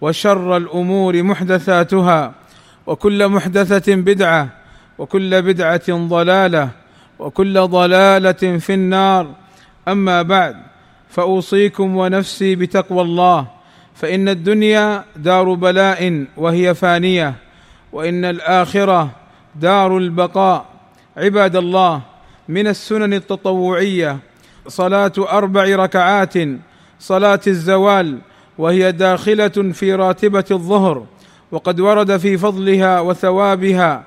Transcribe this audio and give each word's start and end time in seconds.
وشر 0.00 0.56
الأمور 0.56 1.22
محدثاتها 1.22 2.32
وكل 2.86 3.28
محدثة 3.28 3.94
بدعة 3.94 4.48
وكل 4.98 5.42
بدعة 5.42 5.88
ضلالة 6.08 6.70
وكل 7.18 7.60
ضلالة 7.60 8.58
في 8.58 8.74
النار. 8.74 9.34
أما 9.88 10.22
بعد 10.22 10.56
فأوصيكم 11.08 11.96
ونفسي 11.96 12.54
بتقوى 12.54 13.02
الله 13.02 13.46
فإن 13.94 14.28
الدنيا 14.28 15.04
دار 15.16 15.54
بلاء 15.54 16.24
وهي 16.36 16.74
فانية 16.74 17.34
وإن 17.92 18.24
الآخرة 18.24 19.10
دار 19.54 19.98
البقاء. 19.98 20.66
عباد 21.16 21.56
الله 21.56 22.00
من 22.48 22.66
السنن 22.66 23.14
التطوعية 23.14 24.18
صلاة 24.68 25.12
أربع 25.18 25.64
ركعات 25.64 26.34
صلاة 27.00 27.40
الزوال 27.46 28.18
وهي 28.58 28.92
داخلة 28.92 29.48
في 29.48 29.94
راتبة 29.94 30.44
الظهر 30.50 31.04
وقد 31.52 31.80
ورد 31.80 32.16
في 32.16 32.38
فضلها 32.38 33.00
وثوابها 33.00 34.04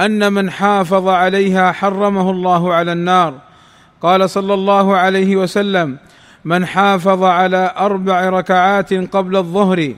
أن 0.00 0.32
من 0.32 0.50
حافظ 0.50 1.08
عليها 1.08 1.72
حرمه 1.72 2.30
الله 2.30 2.74
على 2.74 2.92
النار. 2.92 3.34
قال 4.02 4.30
صلى 4.30 4.54
الله 4.54 4.96
عليه 4.96 5.36
وسلم 5.36 5.96
من 6.44 6.66
حافظ 6.66 7.22
على 7.22 7.74
أربع 7.76 8.28
ركعات 8.28 8.94
قبل 8.94 9.36
الظهر 9.36 9.94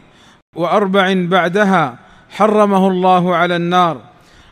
وأربع 0.56 1.14
بعدها 1.16 1.98
حرمه 2.30 2.88
الله 2.88 3.36
على 3.36 3.56
النار 3.56 4.00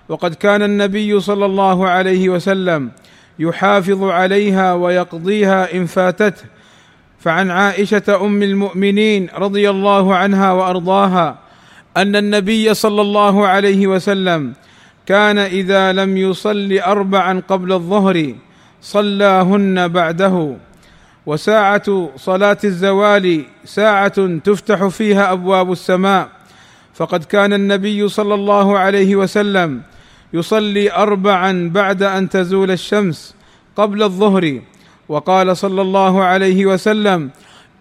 وقد 0.09 0.35
كان 0.35 0.63
النبي 0.63 1.21
صلى 1.21 1.47
الله 1.47 1.89
عليه 1.89 2.29
وسلم 2.29 2.91
يحافظ 3.39 4.05
عليها 4.05 4.75
ويقضيها 4.75 5.75
إن 5.75 5.87
فاتته. 5.87 6.54
فعن 7.25 7.51
عائشة 7.51 8.21
أم 8.21 8.43
المؤمنين 8.43 9.29
رضي 9.37 9.71
الله 9.71 10.15
عنها 10.15 10.53
وأرضاها 10.53 11.39
أن 11.97 12.17
النبي 12.17 12.75
صلى 12.75 13.03
الله 13.03 13.47
عليه 13.47 13.87
وسلم 13.87 14.53
كان 15.07 15.39
إذا 15.39 15.93
لم 15.93 16.17
يصل 16.17 16.73
اربعا 16.73 17.43
قبل 17.49 17.73
الظهر 17.73 18.35
صلاهن 18.83 19.89
بعده. 19.89 20.57
وساعة 21.27 22.11
صلاة 22.17 22.59
الزوال 22.65 23.45
ساعة 23.65 24.39
تفتح 24.45 24.87
فيها 24.87 25.33
أبواب 25.33 25.73
السماء. 25.73 26.29
فقد 26.95 27.25
كان 27.25 27.53
النبي 27.53 28.09
صلى 28.09 28.35
الله 28.35 28.79
عليه 28.79 29.17
وسلم 29.17 29.83
يصلي 30.33 30.93
اربعا 30.93 31.71
بعد 31.75 32.03
أن 32.03 32.29
تزول 32.29 32.71
الشمس 32.71 33.35
قبل 33.77 34.03
الظهر. 34.03 34.61
وقال 35.09 35.57
صلى 35.57 35.83
الله 35.83 36.25
عليه 36.25 36.67
وسلم 36.67 37.31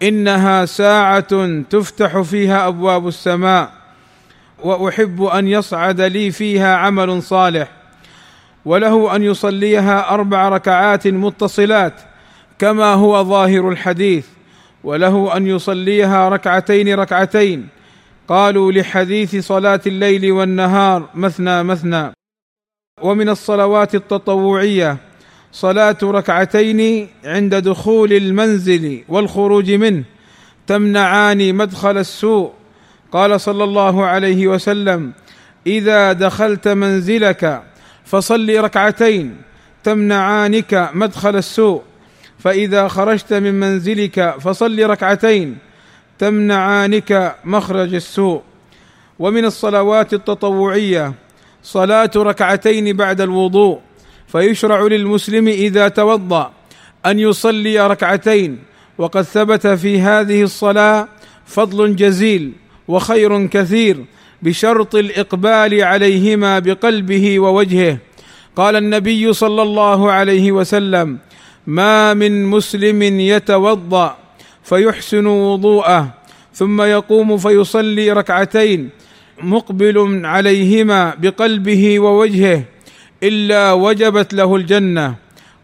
إنها 0.02 0.64
ساعة 0.64 1.60
تفتح 1.70 2.20
فيها 2.20 2.68
أبواب 2.68 3.08
السماء 3.08 3.72
وأحب 4.64 5.22
أن 5.22 5.48
يصعد 5.48 6.00
لي 6.00 6.30
فيها 6.30 6.76
عمل 6.76 7.22
صالح 7.22 7.68
وله 8.64 9.16
أن 9.16 9.22
يصليها 9.22 10.14
أربع 10.14 10.48
ركعات 10.48 11.06
متصلات 11.06 11.94
كما 12.58 12.94
هو 12.94 13.24
ظاهر 13.24 13.68
الحديث 13.68 14.26
وله 14.84 15.36
أن 15.36 15.46
يصليها 15.46 16.28
ركعتين 16.28 16.94
ركعتين. 16.94 17.68
قالوا 18.28 18.72
لحديث 18.72 19.46
صلاة 19.46 19.80
الليل 19.86 20.32
والنهار 20.32 21.08
مثنى 21.14 21.62
مثنى. 21.62 22.12
ومن 23.02 23.28
الصلوات 23.28 23.94
التطوعية 23.94 24.96
صلاة 25.54 25.96
ركعتين 26.02 27.08
عند 27.24 27.54
دخول 27.54 28.12
المنزل 28.12 29.02
والخروج 29.08 29.70
منه 29.70 30.04
تمنعان 30.66 31.54
مدخل 31.54 31.98
السوء. 31.98 32.52
قال 33.12 33.40
صلى 33.40 33.64
الله 33.64 34.04
عليه 34.04 34.46
وسلم 34.46 35.12
إذا 35.66 36.12
دخلت 36.12 36.68
منزلك 36.68 37.62
فصل 38.04 38.58
ركعتين 38.58 39.36
تمنعانك 39.84 40.90
مدخل 40.94 41.36
السوء. 41.36 41.82
فإذا 42.38 42.88
خرجت 42.88 43.32
من 43.32 43.54
منزلك 43.60 44.34
فصل 44.40 44.82
ركعتين 44.82 45.58
تمنعانك 46.18 47.36
مخرج 47.44 47.94
السوء. 47.94 48.42
ومن 49.18 49.44
الصلوات 49.44 50.14
التطوعية 50.14 51.12
صلاة 51.62 52.10
ركعتين 52.16 52.96
بعد 52.96 53.20
الوضوء. 53.20 53.80
فيشرع 54.34 54.82
للمسلم 54.82 55.48
إذا 55.48 55.88
توضأ 55.88 56.50
أن 57.06 57.18
يصلي 57.18 57.86
ركعتين. 57.86 58.58
وقد 58.98 59.22
ثبت 59.22 59.66
في 59.66 60.00
هذه 60.00 60.42
الصلاة 60.42 61.08
فضل 61.46 61.96
جزيل 61.96 62.52
وخير 62.88 63.46
كثير 63.46 64.04
بشرط 64.42 64.94
الإقبال 64.94 65.82
عليهما 65.82 66.58
بقلبه 66.58 67.40
ووجهه. 67.40 67.98
قال 68.56 68.76
النبي 68.76 69.32
صلى 69.32 69.62
الله 69.62 70.12
عليه 70.12 70.52
وسلم 70.52 71.18
ما 71.66 72.14
من 72.14 72.44
مسلم 72.46 73.02
يتوضأ 73.02 74.16
فيحسن 74.62 75.26
وضوءه 75.26 76.14
ثم 76.54 76.82
يقوم 76.82 77.36
فيصلي 77.38 78.12
ركعتين 78.12 78.90
مقبل 79.42 80.26
عليهما 80.26 81.14
بقلبه 81.18 82.00
ووجهه. 82.00 82.73
إلا 83.24 83.72
وجبت 83.72 84.34
له 84.34 84.56
الجنة 84.56 85.14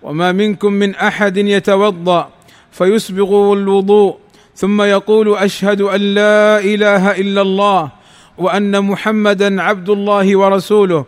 وما 0.02 0.32
منكم 0.32 0.72
من 0.72 0.94
أحد 0.94 1.36
يتوضأ 1.36 2.28
فيسبغ 2.72 3.52
الوضوء 3.52 4.16
ثم 4.56 4.82
يقول 4.82 5.36
أشهد 5.36 5.80
أن 5.80 6.00
لا 6.00 6.58
إله 6.58 7.10
إلا 7.10 7.42
الله 7.42 7.90
وأن 8.38 8.84
محمدا 8.84 9.62
عبد 9.62 9.90
الله 9.90 10.36
ورسوله 10.36 11.04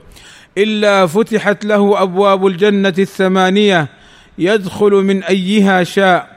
إلا 0.59 1.07
فتحت 1.07 1.65
له 1.65 2.03
أبواب 2.03 2.47
الجنة 2.47 2.95
الثمانية 2.99 3.89
يدخل 4.39 4.91
من 4.91 5.23
أيها 5.23 5.84
شاء. 5.84 6.33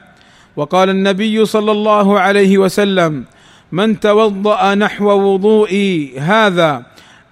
وقال 0.56 0.90
النبي 0.90 1.46
صلى 1.46 1.72
الله 1.72 2.20
عليه 2.20 2.58
وسلم 2.58 3.24
من 3.72 4.00
توضأ 4.00 4.76
نحو 4.76 5.06
وضوئي 5.06 6.20
هذا 6.20 6.84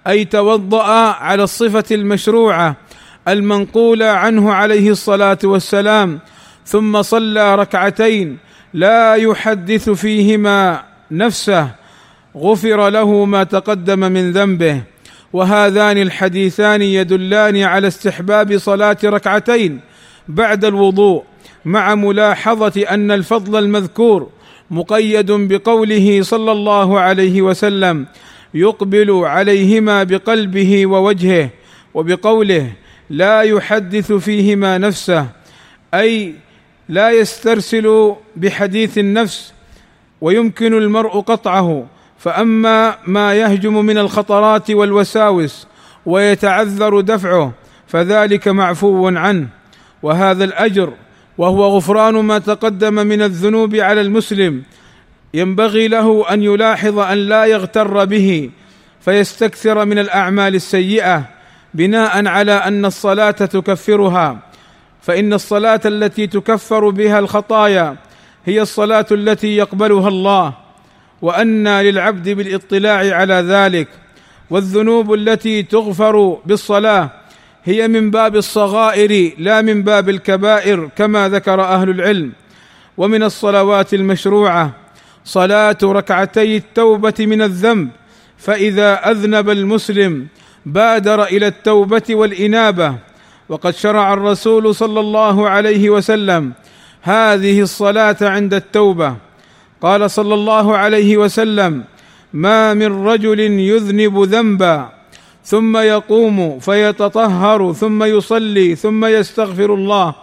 أي 0.06 0.24
توضأ 0.24 0.84
على 1.12 1.42
الصفة 1.42 1.84
المشروعة 1.90 2.76
المنقولة 3.28 4.06
عنه 4.06 4.52
عليه 4.52 4.90
الصلاة 4.90 5.38
والسلام 5.44 6.18
ثم 6.66 7.02
صلى 7.02 7.54
ركعتين 7.54 8.38
لا 8.74 9.14
يحدث 9.14 9.90
فيهما 9.90 10.82
نفسه 11.10 11.68
غفر 12.36 12.88
له 12.88 13.24
ما 13.24 13.44
تقدم 13.44 13.98
من 13.98 14.32
ذنبه. 14.32 14.82
وهذان 15.32 15.98
الحديثان 15.98 16.82
يدلان 16.82 17.62
على 17.62 17.88
استحباب 17.88 18.58
صلاة 18.58 18.96
ركعتين 19.04 19.80
بعد 20.28 20.64
الوضوء 20.64 21.24
مع 21.64 21.94
ملاحظة 21.94 22.82
أن 22.90 23.10
الفضل 23.10 23.58
المذكور 23.58 24.28
مقيد 24.70 25.32
بقوله 25.32 26.22
صلى 26.22 26.52
الله 26.52 27.00
عليه 27.00 27.42
وسلم 27.42 28.06
يقبل 28.54 29.10
عليهما 29.10 30.02
بقلبه 30.02 30.86
ووجهه 30.86 31.50
وبقوله 31.94 32.72
لا 33.10 33.42
يحدث 33.42 34.12
فيهما 34.12 34.78
نفسه 34.78 35.26
أي 35.94 36.34
لا 36.88 37.10
يسترسل 37.10 38.14
بحديث 38.36 38.98
النفس 38.98 39.52
ويمكن 40.20 40.74
المرء 40.74 41.20
قطعه 41.20 41.86
فأما 42.18 42.96
ما 43.06 43.34
يهجم 43.34 43.84
من 43.84 43.98
الخطرات 43.98 44.70
والوساوس 44.70 45.66
ويتعذر 46.06 47.00
دفعه 47.00 47.52
فذلك 47.86 48.48
معفو 48.48 49.08
عنه. 49.08 49.48
وهذا 50.02 50.44
الأجر 50.44 50.92
وهو 51.38 51.64
غفران 51.64 52.14
ما 52.14 52.38
تقدم 52.38 52.94
من 52.94 53.22
الذنوب 53.22 53.74
على 53.74 54.00
المسلم 54.00 54.62
ينبغي 55.34 55.88
له 55.88 56.24
أن 56.32 56.42
يلاحظ 56.42 56.98
أن 56.98 57.18
لا 57.18 57.44
يغتر 57.44 58.04
به 58.04 58.50
فيستكثر 59.00 59.84
من 59.84 59.98
الأعمال 59.98 60.54
السيئة 60.54 61.24
بناء 61.74 62.26
على 62.26 62.52
أن 62.52 62.84
الصلاة 62.84 63.30
تكفرها. 63.30 64.38
فإن 65.02 65.32
الصلاة 65.32 65.80
التي 65.84 66.26
تكفر 66.26 66.88
بها 66.88 67.18
الخطايا 67.18 67.96
هي 68.46 68.62
الصلاة 68.62 69.06
التي 69.12 69.56
يقبلها 69.56 70.08
الله 70.08 70.54
وأن 71.22 71.68
للعبد 71.68 72.28
بالاطلاع 72.28 73.16
على 73.16 73.34
ذلك. 73.34 73.88
والذنوب 74.50 75.14
التي 75.14 75.62
تغفر 75.62 76.38
بالصلاة 76.46 77.10
هي 77.64 77.88
من 77.88 78.10
باب 78.10 78.36
الصغائر 78.36 79.32
لا 79.38 79.62
من 79.62 79.82
باب 79.82 80.08
الكبائر 80.08 80.90
كما 80.96 81.28
ذكر 81.28 81.60
أهل 81.60 81.90
العلم. 81.90 82.32
ومن 82.96 83.22
الصلوات 83.22 83.94
المشروعة 83.94 84.83
صلاة 85.24 85.78
ركعتي 85.82 86.56
التوبة 86.56 87.14
من 87.18 87.42
الذنب 87.42 87.88
فإذا 88.38 89.10
أذنب 89.10 89.50
المسلم 89.50 90.26
بادر 90.66 91.24
إلى 91.24 91.46
التوبة 91.46 92.02
والإنابة. 92.10 92.94
وقد 93.48 93.74
شرع 93.74 94.12
الرسول 94.12 94.74
صلى 94.74 95.00
الله 95.00 95.48
عليه 95.48 95.90
وسلم 95.90 96.52
هذه 97.02 97.60
الصلاة 97.60 98.16
عند 98.22 98.54
التوبة. 98.54 99.16
قال 99.82 100.10
صلى 100.10 100.34
الله 100.34 100.76
عليه 100.76 101.16
وسلم 101.16 101.84
ما 102.32 102.74
من 102.74 103.06
رجل 103.06 103.40
يذنب 103.40 104.22
ذنبا 104.22 104.88
ثم 105.44 105.76
يقوم 105.76 106.58
فيتطهر 106.58 107.72
ثم 107.72 108.04
يصلي 108.04 108.74
ثم 108.74 109.04
يستغفر 109.04 109.74
الله 109.74 110.14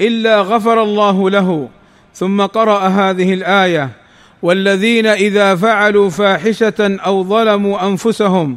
إلا 0.00 0.40
غفر 0.40 0.82
الله 0.82 1.30
له 1.30 1.68
ثم 2.14 2.42
قرأ 2.42 2.78
هذه 2.78 3.34
الآية. 3.34 4.01
والذين 4.42 5.06
إذا 5.06 5.56
فعلوا 5.56 6.10
فاحشة 6.10 6.74
أو 6.80 7.24
ظلموا 7.24 7.86
أنفسهم 7.86 8.56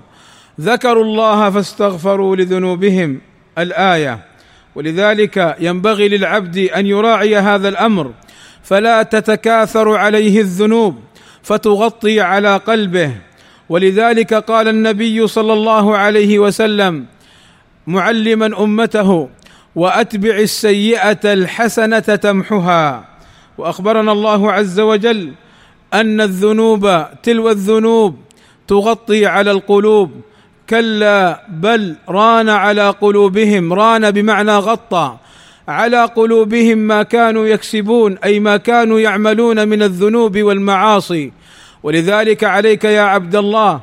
ذكروا 0.62 1.04
الله 1.04 1.50
فاستغفروا 1.50 2.36
لذنوبهم. 2.36 3.22
الآية 3.58 4.20
ولذلك 4.76 5.56
ينبغي 5.60 6.08
للعبد 6.08 6.58
أن 6.58 6.86
يراعي 6.86 7.38
هذا 7.38 7.70
الأمر 7.70 8.12
فلا 8.64 9.04
تتكاثر 9.04 9.96
عليه 9.96 10.40
الذنوب 10.40 10.96
فتغطي 11.44 12.22
على 12.22 12.58
قلبه. 12.58 13.12
ولذلك 13.70 14.34
قال 14.34 14.68
النبي 14.68 15.28
صلى 15.28 15.54
الله 15.54 15.98
عليه 15.98 16.40
وسلم 16.40 17.06
معلما 17.88 18.64
أمته 18.64 19.30
وأتبع 19.76 20.36
السيئة 20.36 21.34
الحسنة 21.34 22.00
تمحها. 22.00 23.06
وأخبرنا 23.58 24.12
الله 24.12 24.52
عز 24.52 24.80
وجل 24.80 25.34
أن 26.00 26.22
الذنوب 26.22 27.06
تلو 27.24 27.50
الذنوب 27.50 28.16
تغطي 28.68 29.26
على 29.26 29.52
القلوب. 29.52 30.12
كلا 30.70 31.44
بل 31.50 31.96
ران 32.10 32.50
على 32.50 32.90
قلوبهم 32.90 33.74
ران 33.74 34.12
بمعنى 34.12 34.58
غطى 34.58 35.18
على 35.68 36.06
قلوبهم 36.06 36.78
ما 36.78 37.04
كانوا 37.04 37.48
يكسبون 37.48 38.18
أي 38.18 38.40
ما 38.40 38.58
كانوا 38.58 39.00
يعملون 39.00 39.68
من 39.68 39.84
الذنوب 39.84 40.38
والمعاصي. 40.38 41.32
ولذلك 41.84 42.44
عليك 42.44 42.84
يا 42.84 43.02
عبد 43.02 43.36
الله 43.36 43.80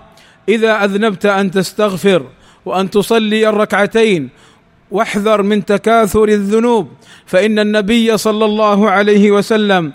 إذا 0.49 0.85
أذنبت 0.85 1.27
أن 1.27 1.51
تستغفر 1.51 2.27
وأن 2.65 2.91
تصلي 2.91 3.49
الركعتين 3.49 4.29
واحذر 4.91 5.43
من 5.43 5.65
تكاثر 5.65 6.25
الذنوب 6.25 6.89
فإن 7.27 7.59
النبي 7.59 8.17
صلى 8.17 8.45
الله 8.45 8.91
عليه 8.91 9.31
وسلم 9.31 9.93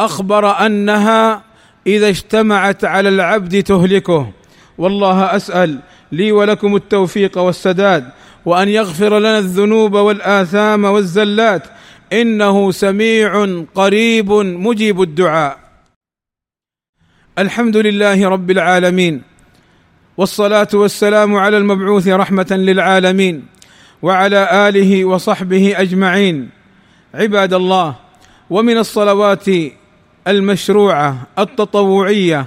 أخبر 0.00 0.66
أنها 0.66 1.42
إذا 1.86 2.08
اجتمعت 2.08 2.84
على 2.84 3.08
العبد 3.08 3.62
تهلكه. 3.62 4.32
والله 4.78 5.36
أسأل 5.36 5.78
لي 6.12 6.32
ولكم 6.32 6.76
التوفيق 6.76 7.38
والسداد 7.38 8.10
وأن 8.44 8.68
يغفر 8.68 9.18
لنا 9.18 9.38
الذنوب 9.38 9.94
والآثام 9.94 10.84
والزلات. 10.84 11.62
إنه 12.12 12.70
سميع 12.70 13.62
قريب 13.74 14.32
مجيب 14.32 15.02
الدعاء. 15.02 15.58
الحمد 17.38 17.76
لله 17.76 18.28
رب 18.28 18.50
العالمين 18.50 19.22
والصلاة 20.16 20.68
والسلام 20.74 21.36
على 21.36 21.56
المبعوث 21.56 22.08
رحمة 22.08 22.46
للعالمين 22.50 23.46
وعلى 24.02 24.68
آله 24.68 25.04
وصحبه 25.04 25.74
أجمعين. 25.76 26.50
عباد 27.14 27.54
الله 27.54 27.94
ومن 28.50 28.78
الصلوات 28.78 29.46
المشروعة 30.28 31.26
التطوعية 31.38 32.46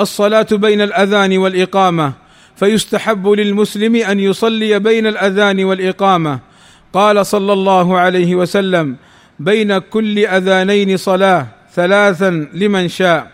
الصلاة 0.00 0.46
بين 0.52 0.80
الأذان 0.80 1.38
والإقامة 1.38 2.12
فيستحب 2.56 3.28
للمسلم 3.28 3.96
أن 3.96 4.20
يصلي 4.20 4.78
بين 4.78 5.06
الأذان 5.06 5.64
والإقامة. 5.64 6.38
قال 6.92 7.26
صلى 7.26 7.52
الله 7.52 7.98
عليه 7.98 8.34
وسلم 8.34 8.96
بين 9.38 9.78
كل 9.78 10.18
أذانين 10.18 10.96
صلاة 10.96 11.46
ثلاثا 11.74 12.48
لمن 12.52 12.88
شاء. 12.88 13.32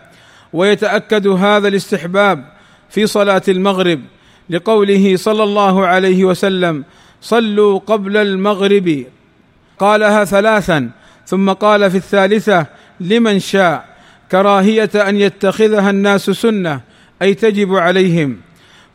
ويتأكد 0.53 1.27
هذا 1.27 1.67
الاستحباب 1.67 2.45
في 2.89 3.07
صلاة 3.07 3.41
المغرب 3.47 4.01
لقوله 4.49 5.15
صلى 5.15 5.43
الله 5.43 5.85
عليه 5.85 6.25
وسلم 6.25 6.83
صلوا 7.21 7.79
قبل 7.79 8.17
المغرب. 8.17 9.05
قالها 9.79 10.23
ثلاثا 10.25 10.89
ثم 11.25 11.49
قال 11.49 11.91
في 11.91 11.97
الثالثة 11.97 12.65
لمن 13.01 13.39
شاء 13.39 13.85
كراهية 14.31 14.89
أن 14.95 15.15
يتخذها 15.17 15.89
الناس 15.89 16.29
سنة 16.29 16.81
أي 17.21 17.33
تجب 17.33 17.75
عليهم. 17.75 18.37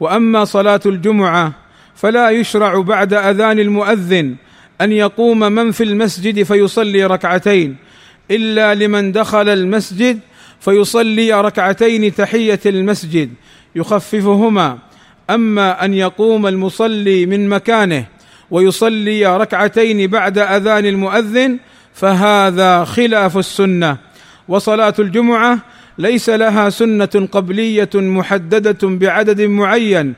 وأما 0.00 0.44
صلاة 0.44 0.81
الجمعة 0.87 1.53
فلا 1.94 2.31
يشرع 2.31 2.81
بعد 2.81 3.14
أذان 3.14 3.58
المؤذن 3.58 4.35
أن 4.81 4.93
يقوم 4.93 5.38
من 5.38 5.70
في 5.73 5.85
المسجد 5.85 6.43
فيصلي 6.43 7.05
ركعتين 7.05 7.76
إلا 8.31 8.75
لمن 8.75 9.12
دخل 9.12 9.49
المسجد 9.49 10.19
فيصلي 10.61 11.41
ركعتين 11.41 12.14
تحية 12.14 12.61
المسجد 12.67 13.31
يخففهما. 13.75 14.79
أما 15.31 15.85
أن 15.85 15.94
يقوم 15.94 16.47
المصلي 16.47 17.26
من 17.26 17.49
مكانه 17.49 18.05
ويصلي 18.50 19.37
ركعتين 19.37 20.06
بعد 20.06 20.38
أذان 20.38 20.87
المؤذن 20.87 21.59
فهذا 21.97 22.85
خلاف 22.85 23.37
السنة. 23.39 23.97
وصلاة 24.49 24.95
الجمعة 24.99 25.59
ليس 25.99 26.29
لها 26.31 26.71
سنة 26.71 27.29
قبلية 27.33 27.91
محددة 27.95 28.79
بعدد 28.83 29.41
معين 29.41 30.15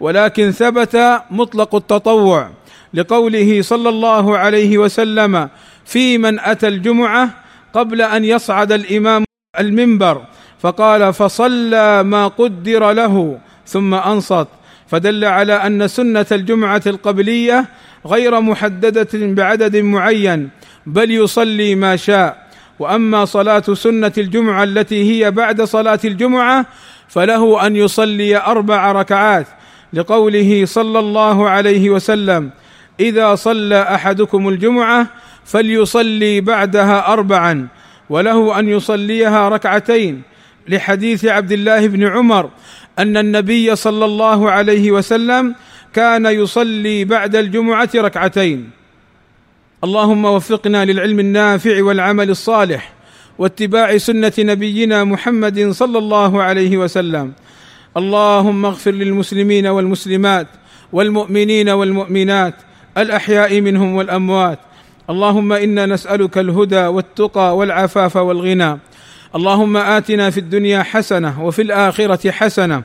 ولكن 0.00 0.50
ثبت 0.50 1.22
مطلق 1.30 1.74
التطوع 1.74 2.50
لقوله 2.94 3.62
صلى 3.62 3.88
الله 3.88 4.38
عليه 4.38 4.78
وسلم 4.78 5.48
في 5.84 6.18
من 6.18 6.40
أتى 6.40 6.68
الجمعة 6.68 7.30
قبل 7.72 8.02
أن 8.02 8.24
يصعد 8.24 8.72
الإمام 8.72 9.24
المنبر 9.58 10.22
فقال 10.60 11.14
فصلى 11.14 12.02
ما 12.02 12.28
قدر 12.28 12.92
له 12.92 13.38
ثم 13.66 13.94
أنصت. 13.94 14.48
فدل 14.86 15.24
على 15.24 15.52
أن 15.52 15.88
سنة 15.88 16.26
الجمعة 16.32 16.82
القبلية 16.86 17.64
غير 18.06 18.40
محددة 18.40 19.08
بعدد 19.14 19.76
معين 19.76 20.50
بل 20.86 21.10
يصلي 21.10 21.74
ما 21.74 21.96
شاء. 21.96 22.42
وأما 22.78 23.24
صلاة 23.24 23.62
سنة 23.74 24.12
الجمعة 24.18 24.64
التي 24.64 25.10
هي 25.10 25.30
بعد 25.30 25.62
صلاة 25.62 25.98
الجمعة 26.04 26.66
فله 27.08 27.66
أن 27.66 27.76
يصلي 27.76 28.36
أربع 28.36 28.92
ركعات 28.92 29.46
لقوله 29.92 30.64
صلى 30.64 30.98
الله 30.98 31.48
عليه 31.48 31.90
وسلم 31.90 32.50
إذا 33.00 33.34
صلى 33.34 33.82
أحدكم 33.82 34.48
الجمعة 34.48 35.06
فليصلي 35.44 36.40
بعدها 36.40 37.12
اربعا 37.12 37.68
وله 38.10 38.58
أن 38.58 38.68
يصليها 38.68 39.48
ركعتين. 39.48 40.22
لحديث 40.68 41.24
عبد 41.24 41.52
الله 41.52 41.86
بن 41.86 42.06
عمر 42.06 42.50
أن 42.98 43.16
النبي 43.16 43.76
صلى 43.76 44.04
الله 44.04 44.50
عليه 44.50 44.90
وسلم 44.90 45.54
كان 45.92 46.26
يصلي 46.26 47.04
بعد 47.04 47.36
الجمعة 47.36 47.90
ركعتين. 47.94 48.81
اللهم 49.84 50.24
وفقنا 50.24 50.84
للعلم 50.84 51.20
النافع 51.20 51.82
والعمل 51.82 52.30
الصالح 52.30 52.92
واتباع 53.38 53.96
سنة 53.98 54.32
نبينا 54.38 55.04
محمد 55.04 55.70
صلى 55.70 55.98
الله 55.98 56.42
عليه 56.42 56.76
وسلم. 56.76 57.32
اللهم 57.96 58.66
اغفر 58.66 58.90
للمسلمين 58.90 59.66
والمسلمات 59.66 60.46
والمؤمنين 60.92 61.68
والمؤمنات 61.68 62.54
الأحياء 62.98 63.60
منهم 63.60 63.94
والأموات. 63.94 64.58
اللهم 65.10 65.52
إنا 65.52 65.86
نسألك 65.86 66.38
الهدى 66.38 66.86
والتقى 66.86 67.56
والعفاف 67.56 68.16
والغنى. 68.16 68.78
اللهم 69.34 69.76
آتنا 69.76 70.30
في 70.30 70.40
الدنيا 70.40 70.82
حسنة 70.82 71.44
وفي 71.44 71.62
الآخرة 71.62 72.30
حسنة 72.30 72.82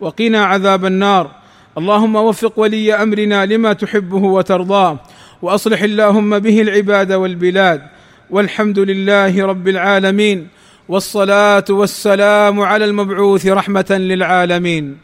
وقنا 0.00 0.44
عذاب 0.44 0.84
النار. 0.84 1.30
اللهم 1.78 2.16
وفق 2.16 2.52
ولي 2.56 2.94
أمرنا 2.94 3.46
لما 3.46 3.72
تحبه 3.72 4.24
وترضاه. 4.24 4.98
وأصلح 5.42 5.82
اللهم 5.82 6.38
به 6.38 6.62
العباد 6.62 7.12
والبلاد 7.12 7.82
والحمد 8.30 8.78
لله 8.78 9.46
رب 9.46 9.68
العالمين 9.68 10.48
والصلاة 10.88 11.64
والسلام 11.70 12.60
على 12.60 12.84
المبعوث 12.84 13.46
رحمة 13.46 13.86
للعالمين. 13.90 14.98